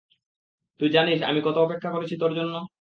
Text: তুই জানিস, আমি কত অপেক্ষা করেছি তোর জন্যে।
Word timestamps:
তুই 0.79 0.89
জানিস, 0.89 1.19
আমি 1.23 1.39
কত 1.41 1.57
অপেক্ষা 1.57 1.89
করেছি 1.91 2.15
তোর 2.17 2.31
জন্যে। 2.33 2.61